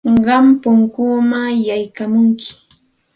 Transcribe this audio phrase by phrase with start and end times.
[0.25, 2.49] Qam punkunpam yaykamunki.